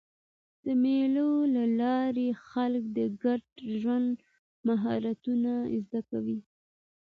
د 0.63 0.65
مېلو 0.83 1.29
له 1.55 1.63
لاري 1.81 2.29
خلک 2.49 2.83
د 2.97 2.99
ګډ 3.23 3.43
ژوند 3.79 4.09
مهارتونه 4.67 5.51
زده 5.83 6.01
کوي. 6.09 6.39